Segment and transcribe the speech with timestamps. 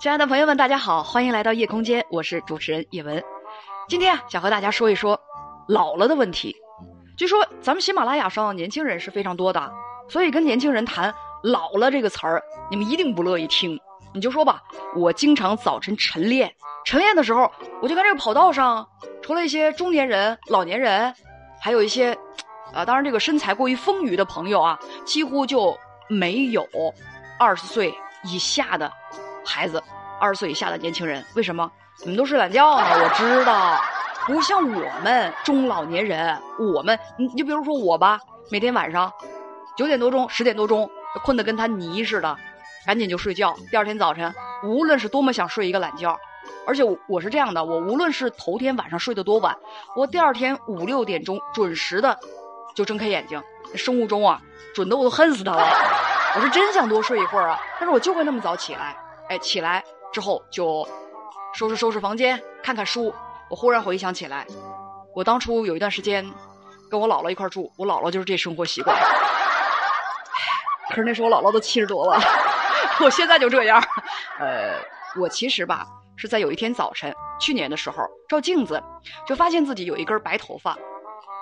[0.00, 3.20] 亲爱的朋友们，大家好，欢迎来到夜空间，我是主持人叶文。
[3.88, 5.20] 今天啊，想和大家说一说
[5.66, 6.54] 老了的问题。
[7.16, 9.72] 据说咱们喜马拉雅上年轻人是非常多的，
[10.08, 12.40] 所以跟年轻人谈“老了”这个词儿，
[12.70, 13.76] 你们一定不乐意听。
[14.14, 14.62] 你就说吧，
[14.94, 16.48] 我经常早晨晨练，
[16.84, 17.50] 晨练的时候，
[17.82, 18.88] 我就看这个跑道上，
[19.20, 21.12] 除了一些中年人、老年人，
[21.60, 22.16] 还有一些，
[22.72, 25.76] 啊，当然这个身材过于丰腴的朋友啊，几乎就
[26.08, 26.64] 没有
[27.36, 28.92] 二十岁以下的
[29.48, 29.82] 孩子。
[30.20, 31.70] 二十岁以下的年轻人，为什么
[32.02, 32.86] 你们都睡懒觉呢？
[33.02, 33.80] 我知道，
[34.26, 38.18] 不像我们中老年人，我们你就比如说我吧，
[38.50, 39.12] 每天晚上
[39.76, 40.90] 九点多钟、十点多钟，
[41.24, 42.36] 困得跟他泥似的，
[42.84, 43.54] 赶紧就睡觉。
[43.70, 46.18] 第二天早晨，无论是多么想睡一个懒觉，
[46.66, 49.56] 而且我我是这样的，我无论是头天晚上睡得多晚，
[49.94, 52.18] 我第二天五六点钟准时的
[52.74, 53.40] 就睁开眼睛，
[53.76, 54.42] 生物钟啊
[54.74, 55.64] 准的我都恨死他了。
[56.34, 58.96] 我是真想多睡一会儿啊，但是我就会那么早起来，
[59.28, 59.84] 哎，起来。
[60.10, 60.88] 之后就
[61.52, 63.14] 收拾收拾房间，看看书。
[63.50, 64.46] 我忽然回想起来，
[65.14, 66.24] 我当初有一段时间
[66.90, 68.96] 跟我姥姥一块住，我姥姥就是这生活习惯。
[70.88, 72.18] 可是那时候我姥姥都七十多了，
[73.04, 73.82] 我现在就这样。
[74.38, 74.80] 呃，
[75.20, 75.86] 我其实吧
[76.16, 78.82] 是在有一天早晨，去年的时候照镜子，
[79.26, 80.74] 就发现自己有一根白头发。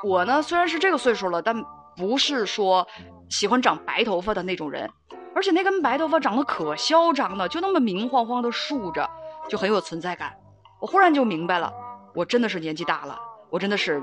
[0.02, 1.54] 我呢虽然是这个岁数了，但
[1.96, 2.86] 不是说
[3.30, 4.90] 喜欢长白头发的那种人。
[5.36, 9.06] 而且那根白头发长得可嚣张了，就那么明晃晃的竖着，
[9.50, 10.34] 就很有存在感。
[10.80, 11.70] 我忽然就明白了，
[12.14, 13.20] 我真的是年纪大了，
[13.50, 14.02] 我真的是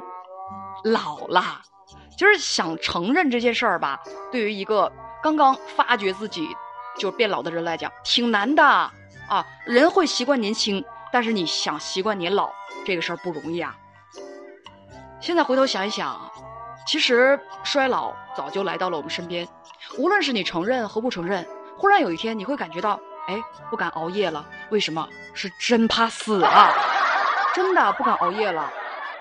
[0.84, 1.42] 老了。
[2.16, 4.00] 就是想承认这件事儿吧，
[4.32, 4.92] 对于一个
[5.24, 6.48] 刚刚发觉自己
[7.00, 8.94] 就变老的人来讲，挺难的啊。
[9.66, 12.52] 人会习惯年轻，但是你想习惯年老，
[12.86, 13.76] 这个事儿不容易啊。
[15.20, 16.32] 现在回头想一想，
[16.86, 19.48] 其实衰老早就来到了我们身边。
[19.98, 24.46] 无论是你承认和不承认，忽然有一天你会感觉到，哎，不敢熬夜了。
[24.70, 25.08] 为什么？
[25.34, 26.72] 是真怕死啊！
[27.54, 28.72] 真的不敢熬夜了。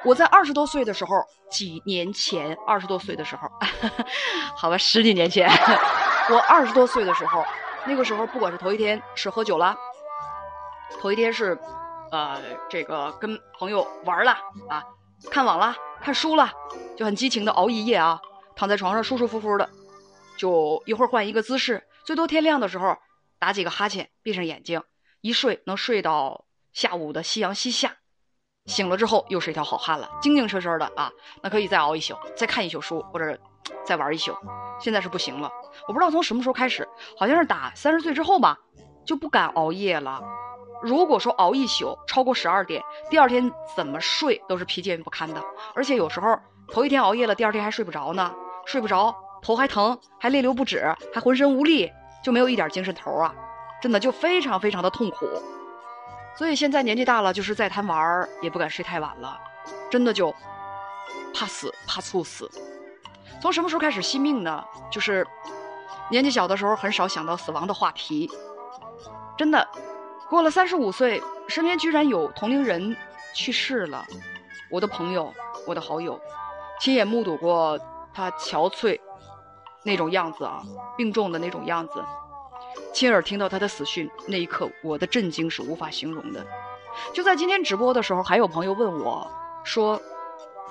[0.05, 3.48] 我在二十多岁的时候，几年前，二十多岁的时候，
[4.57, 5.48] 好吧，十几年前，
[6.30, 7.45] 我二十多岁的时候，
[7.85, 9.77] 那个时候不管是头一天是喝酒了，
[11.01, 11.58] 头一天是，
[12.11, 12.39] 呃，
[12.69, 14.33] 这个跟朋友玩了
[14.69, 14.83] 啊，
[15.30, 16.51] 看网了，看书了，
[16.96, 18.19] 就很激情的熬一夜啊，
[18.57, 19.69] 躺在床上舒舒服服的。
[20.42, 22.98] 就一会儿换一个姿势，最多天亮的时候
[23.39, 24.83] 打几个哈欠，闭上眼睛，
[25.20, 27.98] 一睡能睡到下午的夕阳西下。
[28.67, 31.13] 醒了之后又是一条好汉了，精精神神的啊，
[31.45, 33.39] 那可以再熬一宿，再看一宿书，或者
[33.85, 34.36] 再玩一宿。
[34.81, 35.48] 现在是不行了，
[35.86, 38.58] 我不知道从什么时候开始，好像是打三十岁之后吧，
[39.07, 40.20] 就不敢熬夜了。
[40.83, 45.41] 如果说熬一宿超过十二点，第二天怎么睡都是疲倦不堪的，
[45.77, 46.36] 而且有时候
[46.67, 48.35] 头一天熬夜了，第二天还睡不着呢，
[48.67, 49.14] 睡不着。
[49.42, 51.92] 头还疼，还泪流不止，还浑身无力，
[52.23, 53.35] 就没有一点精神头啊！
[53.83, 55.27] 真的就非常非常的痛苦。
[56.36, 59.36] 所以现在年纪大了，就是再贪玩也不敢睡太晚了，
[59.91, 60.33] 真的就
[61.35, 62.48] 怕死怕猝死。
[63.41, 64.64] 从什么时候开始惜命呢？
[64.89, 65.27] 就是
[66.08, 68.31] 年纪小的时候很少想到死亡的话题。
[69.36, 69.67] 真的，
[70.31, 72.97] 过了三十五岁，身边居然有同龄人
[73.35, 74.07] 去世了。
[74.70, 75.35] 我的朋友，
[75.67, 76.20] 我的好友，
[76.79, 77.77] 亲眼目睹过
[78.14, 79.01] 他憔悴。
[79.85, 80.63] 那种样子啊，
[80.97, 82.05] 病重的那种样子，
[82.93, 86.47] 亲耳听到他的死讯，那一刻我的震惊是无法形容的。
[87.13, 89.31] 就在今天直播的时候，还有朋友问我，
[89.65, 90.01] 说，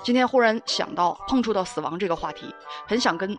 [0.02, 2.54] 今天忽然想到碰触到死亡这个话题，
[2.86, 3.36] 很想跟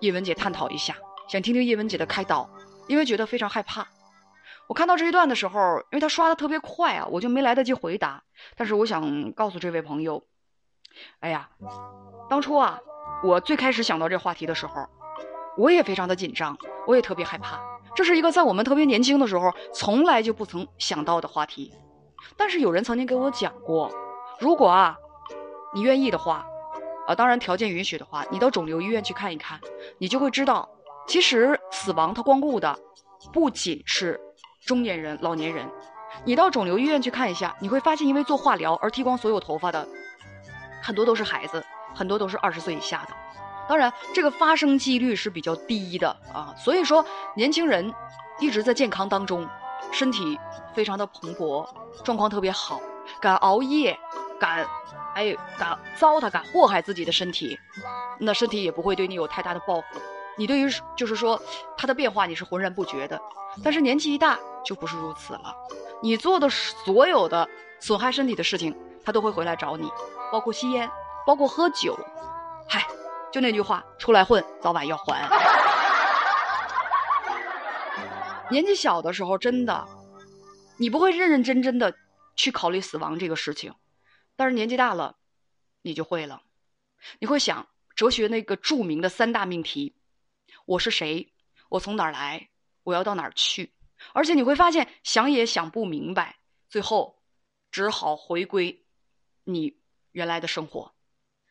[0.00, 0.94] 叶文姐探讨一下，
[1.28, 2.50] 想听听叶文姐的开导，
[2.88, 3.86] 因为觉得非常害怕。
[4.66, 8.22] 我看到这一段的时候，因为他刷的特别快啊，我就没来得及回答。
[8.56, 10.24] 但是我想告诉这位朋友，
[11.20, 11.48] 哎呀，
[12.28, 12.80] 当初啊，
[13.22, 14.84] 我最开始想到这话题的时候。
[15.56, 16.56] 我也非常的紧张，
[16.86, 17.58] 我也特别害怕。
[17.94, 21.72] 这是一个在我们特别年轻的时候从来就不曾想到的话题。
[22.36, 23.90] 但是有人曾经给我讲过，
[24.38, 24.96] 如果啊，
[25.72, 26.44] 你愿意的话，
[27.06, 29.58] 啊，当然条件允许的话，你到肿瘤医院去看一看，
[29.98, 30.68] 你就会知道，
[31.06, 32.78] 其实死亡它光顾的
[33.32, 34.20] 不仅是
[34.66, 35.66] 中年人、老年人。
[36.24, 39.88] 你到肿瘤医院去看一下，你会发现，因为做化疗而剃光所有头发的，
[40.82, 41.64] 很多都是孩子，
[41.94, 43.14] 很多都是二十岁以下的。
[43.68, 47.04] 当然，这个发生几率是比较低的啊，所以说
[47.34, 47.92] 年轻人
[48.38, 49.48] 一直在健康当中，
[49.90, 50.38] 身体
[50.74, 51.66] 非常的蓬勃，
[52.04, 52.80] 状况特别好，
[53.20, 53.98] 敢熬夜，
[54.38, 54.64] 敢
[55.14, 57.58] 哎敢糟蹋，敢祸害自己的身体，
[58.20, 60.00] 那身体也不会对你有太大的报复。
[60.38, 61.40] 你对于就是说
[61.76, 63.20] 他的变化你是浑然不觉的，
[63.64, 65.54] 但是年纪一大就不是如此了，
[66.02, 67.48] 你做的所有的
[67.80, 69.90] 损害身体的事情，他都会回来找你，
[70.30, 70.88] 包括吸烟，
[71.26, 71.98] 包括喝酒，
[72.68, 72.86] 嗨。
[73.32, 75.28] 就那句话，出来混，早晚要还。
[78.50, 79.86] 年纪小的时候，真的
[80.78, 81.94] 你不会认认真真的
[82.36, 83.74] 去考虑死亡这个事情，
[84.36, 85.16] 但是年纪大了，
[85.82, 86.42] 你就会了。
[87.18, 89.96] 你会想哲学那个著名的三大命题：
[90.64, 91.32] 我是谁？
[91.68, 92.48] 我从哪儿来？
[92.84, 93.72] 我要到哪儿去？
[94.12, 96.36] 而且你会发现，想也想不明白，
[96.68, 97.18] 最后
[97.70, 98.86] 只好回归
[99.44, 99.78] 你
[100.12, 100.95] 原来的生活。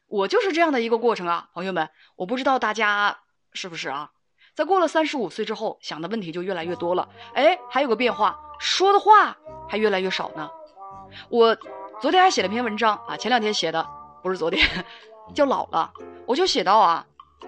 [0.07, 3.18] 我就是这样的一个过程啊，朋友们，我不知道大家
[3.54, 4.12] 是不是啊？
[4.54, 7.10] 在过了三十五岁之后，想的问题就越来越多了。
[7.34, 9.36] 哎，还有个变化，说的话
[9.68, 10.50] 还越来越少呢。
[11.30, 11.57] 我
[12.00, 13.86] 昨天还写了篇文章啊，前两天写的，
[14.24, 14.66] 不是昨天，
[15.34, 15.92] 叫老了。
[16.25, 17.06] 我就写到啊，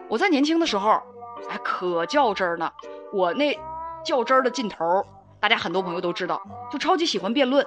[0.09, 1.01] 我在年轻的时候，
[1.49, 2.71] 哎，可较真儿呢。
[3.13, 3.57] 我那
[4.03, 5.05] 较真儿的劲头，
[5.39, 7.65] 大家很多朋友都知道，就超级喜欢辩论，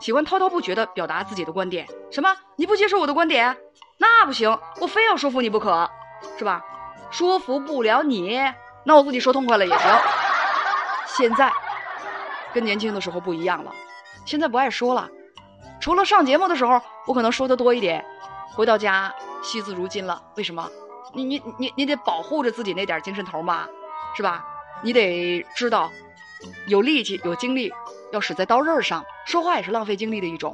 [0.00, 1.86] 喜欢滔滔不绝的表达自己的观点。
[2.10, 2.36] 什么？
[2.56, 3.56] 你不接受我的观点？
[4.02, 5.88] 那不行，我非要说服你不可，
[6.36, 6.60] 是吧？
[7.12, 8.36] 说服不了你，
[8.82, 9.98] 那我自己说痛快了也行。
[11.06, 11.52] 现在
[12.52, 13.72] 跟年轻的时候不一样了，
[14.24, 15.08] 现在不爱说了，
[15.80, 18.04] 除了上节目的时候，我可能说的多一点，
[18.54, 20.20] 回到家惜字如金了。
[20.36, 20.68] 为什么？
[21.14, 23.68] 你你你你得保护着自己那点精神头嘛，
[24.16, 24.44] 是吧？
[24.82, 25.88] 你得知道，
[26.66, 27.72] 有力气有精力
[28.10, 30.52] 要使在刀刃上，说话也是浪费精力的一种。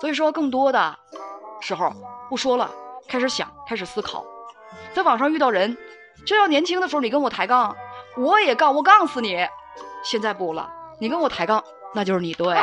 [0.00, 0.96] 所以说，更多的
[1.60, 1.92] 时候
[2.30, 2.70] 不说了。
[3.08, 4.24] 开始想，开始思考，
[4.92, 5.76] 在网上遇到人，
[6.24, 7.76] 这要年轻的时候你跟我抬杠，
[8.16, 9.46] 我也杠，我杠死你。
[10.02, 10.70] 现在不了，
[11.00, 11.62] 你跟我抬杠，
[11.94, 12.56] 那就是你对，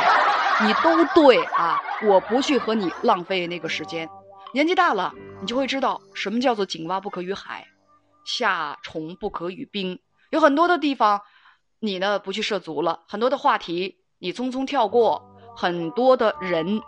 [0.66, 1.82] 你都对啊！
[2.04, 4.10] 我不去和你浪费那个时间。
[4.54, 7.66] 年纪大了，你就会知道什么叫做井蛙不可与海，
[8.26, 10.00] 夏虫不可与冰。
[10.30, 11.22] 有很多的地方，
[11.80, 15.24] 你呢不去涉足了，很多的话题你匆匆跳过，
[15.56, 16.82] 很多的人，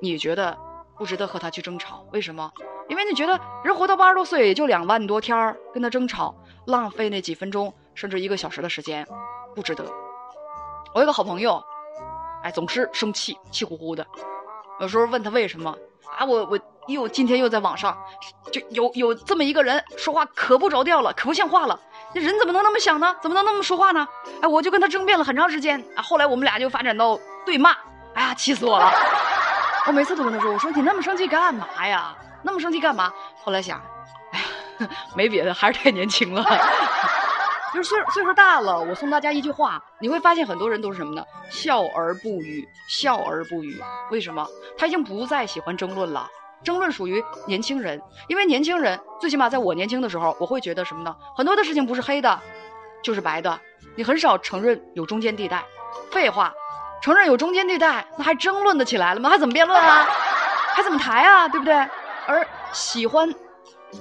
[0.00, 0.58] 你觉得
[0.96, 2.50] 不值得和他去争吵，为什么？
[2.90, 6.34] 因为你觉得人活到八十多岁也就两万多天儿，跟他争吵，
[6.66, 9.06] 浪费那几分钟甚至一个小时的时间，
[9.54, 9.84] 不值得。
[10.92, 11.62] 我有个好朋友，
[12.42, 14.04] 哎，总是生气，气呼呼的。
[14.80, 15.70] 有时候问他为什么
[16.18, 16.58] 啊，我我
[16.88, 17.96] 又今天又在网上，
[18.50, 21.78] 就有有这么一个人说话可不着调了，可不像话了。
[22.12, 23.14] 那人怎么能那么想呢？
[23.22, 24.08] 怎么能那么说话呢？
[24.42, 27.16] 哎，我就跟他争辩了很长时间啊，后来我们俩就发展到
[27.46, 27.70] 对骂。
[28.14, 28.90] 哎呀，气死我了！
[29.86, 32.16] 我每次都跟他说，我说你那么生气干嘛呀？
[32.42, 33.12] 那么生气干嘛？
[33.42, 33.80] 后来想，
[34.32, 34.38] 哎
[34.80, 36.44] 呀，没别的，还是太年轻了。
[37.72, 41.24] 就是岁岁数大了，我送大家一句话，你会发现很多人都是什么呢？
[41.50, 43.80] 笑而不语，笑而不语。
[44.10, 44.44] 为什么？
[44.76, 46.28] 他已经不再喜欢争论了。
[46.64, 51.14] 争论属于年轻人，因为年轻人最起码在我年轻的时候，我会觉得什么呢？
[51.36, 52.40] 很多的事情不是黑的，
[53.02, 53.58] 就是白的。
[53.96, 55.64] 你很少承认有中间地带。
[56.10, 56.52] 废话，
[57.00, 59.30] 承认有中间地带，那还争论得起来了吗？
[59.30, 60.06] 还怎么辩论啊？
[60.74, 61.48] 还怎么抬啊？
[61.48, 61.88] 对不对？
[62.30, 63.34] 而喜欢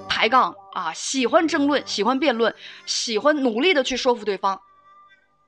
[0.08, 2.54] 抬杠啊，喜欢争论，喜欢辩论，
[2.86, 4.62] 喜欢努力的去说服对方，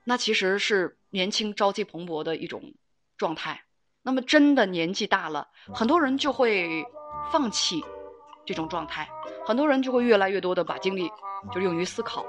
[0.03, 2.73] 那其实是年轻朝气蓬勃的一种
[3.17, 3.61] 状态。
[4.01, 6.83] 那么真的年纪大了，很多人就会
[7.31, 7.85] 放弃
[8.47, 9.07] 这种状态，
[9.45, 11.11] 很多人就会越来越多的把精力
[11.51, 12.25] 就用于思考。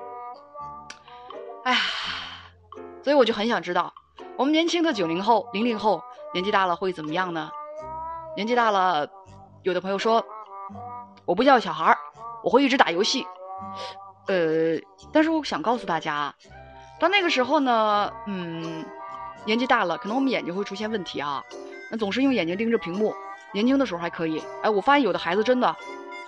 [1.65, 1.79] 哎呀，
[3.03, 3.95] 所以我就很想知道，
[4.37, 6.05] 我们年轻的九零后、零零后
[6.35, 7.51] 年纪大了会怎么样呢？
[8.37, 9.09] 年纪大了，
[9.63, 10.23] 有的朋友说。
[11.25, 11.99] 我不叫小孩儿，
[12.43, 13.27] 我会一直打游戏，
[14.27, 14.79] 呃，
[15.13, 16.35] 但是我想告诉大家，
[16.99, 18.85] 到那个时候呢，嗯，
[19.45, 21.43] 年纪大了，可能我们眼睛会出现问题啊，
[21.91, 23.15] 那总是用眼睛盯着屏幕。
[23.55, 25.77] 年轻的时候还可以，哎，我发现有的孩子真的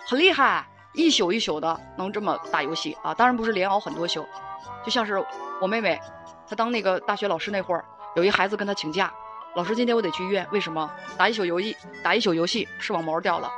[0.07, 4.27] 很厉害，一宿一宿的能这么打游戏啊，当然不是连熬很多宿，
[4.85, 5.25] 就像是
[5.61, 5.99] 我妹妹，
[6.47, 9.11] 她当那个大学老师那会儿，有一孩子跟她请假，
[9.55, 10.91] 老师今天我得去医院，为什么？
[11.17, 13.51] 打一宿游戏，打一宿游戏，视网膜掉了。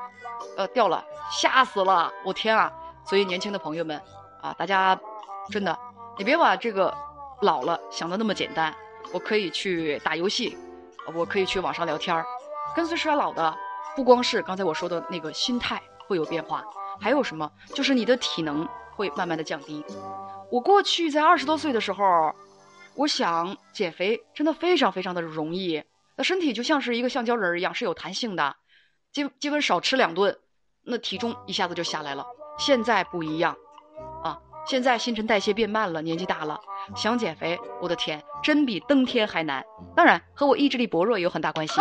[0.57, 2.13] 呃，掉了，吓死了！
[2.25, 2.73] 我天啊！
[3.05, 4.01] 所以年轻的朋友们
[4.41, 4.99] 啊，大家
[5.51, 5.79] 真的，
[6.19, 6.93] 你别把这个
[7.43, 8.75] 老了想的那么简单。
[9.13, 10.57] 我可以去打游戏，
[11.15, 12.25] 我可以去网上聊天儿。
[12.75, 13.57] 跟随衰老的，
[13.95, 16.65] 不光是刚才我说的那个心态会有变化，
[17.01, 17.51] 还有什么？
[17.75, 19.85] 就是你的体能会慢慢的降低。
[20.51, 22.35] 我过去在二十多岁的时候，
[22.95, 25.85] 我想减肥真的非常非常的容易，
[26.17, 28.57] 那身体就像是一个橡胶人一样，是有弹性的。
[29.13, 30.39] 基基本少吃两顿，
[30.87, 32.25] 那体重一下子就下来了。
[32.59, 33.55] 现在不一样，
[34.23, 36.59] 啊，现在新陈代谢变慢了，年纪大了，
[36.95, 39.65] 想减肥，我的天，真比登天还难。
[39.95, 41.81] 当然和我意志力薄弱也有很大关系。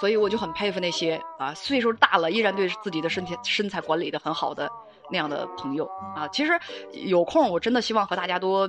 [0.00, 4.68] 所以我就很佩服那些啊，岁数大了依然对自己的身体身材管理的很好的
[5.10, 6.26] 那样的朋友啊。
[6.28, 6.58] 其实
[7.04, 8.68] 有空我真的希望和大家多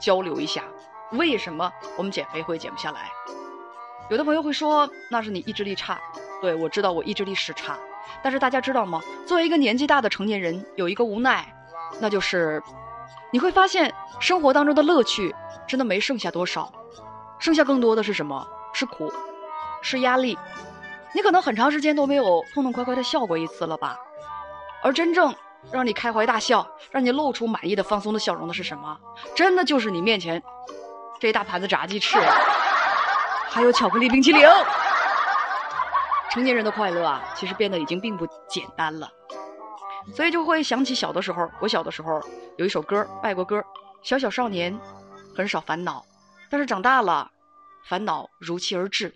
[0.00, 0.64] 交流一下，
[1.12, 3.12] 为什么我们减肥会减不下来？
[4.10, 6.00] 有的朋友会说那是你意志力差，
[6.40, 7.78] 对我知道我意志力是差，
[8.22, 9.00] 但是大家知道吗？
[9.26, 11.54] 作为一个年纪大的成年人，有一个无奈，
[12.00, 12.62] 那就是
[13.30, 15.34] 你会发现生活当中的乐趣
[15.66, 16.72] 真的没剩下多少，
[17.38, 18.46] 剩下更多的是什么？
[18.74, 19.12] 是苦，
[19.82, 20.38] 是压力。
[21.14, 23.98] 你可能很长时间都没有痛痛快快的笑过一次了吧？
[24.82, 25.34] 而真正
[25.70, 28.98] 让你开怀大笑、让你露出满意的、放松的笑容的是什么？
[29.34, 30.42] 真的就是你面前
[31.20, 32.18] 这一大盘子炸鸡翅，
[33.52, 34.42] 还有巧克力冰淇淋。
[36.30, 39.12] 成年人的快乐啊，其实变得已经并不简单了。
[40.14, 42.18] 所以就会想起小的时候，我小的时候
[42.56, 43.62] 有一首歌，外国歌，
[44.02, 44.80] 小小少年，
[45.36, 46.06] 很少烦恼，
[46.48, 47.30] 但是长大了，
[47.84, 49.14] 烦恼如期而至，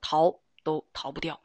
[0.00, 1.40] 逃都逃不掉。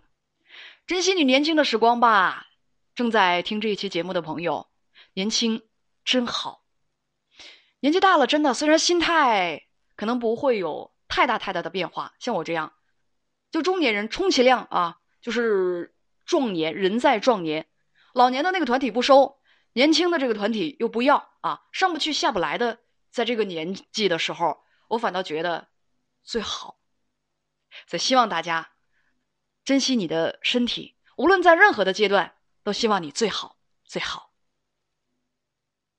[0.86, 2.46] 珍惜你年轻的时光吧。
[2.94, 4.68] 正在听这一期节目的朋友，
[5.14, 5.64] 年轻
[6.06, 6.62] 真好。
[7.80, 9.64] 年纪大了，真的虽然心态
[9.96, 12.74] 可能不会有太大太大的变化，像我这样，
[13.52, 15.94] 就中年人充其量啊，就是
[16.26, 17.68] 壮年人在壮年，
[18.14, 19.40] 老年的那个团体不收，
[19.74, 22.80] 年轻的这个团体又不要啊，上不去下不来的，
[23.12, 25.68] 在这个年纪的时候，我反倒觉得
[26.24, 26.80] 最好。
[27.86, 28.72] 所以希望大家
[29.64, 32.34] 珍惜你的身体，无论在任何的阶段。
[32.64, 34.31] 都希望你最好，最好。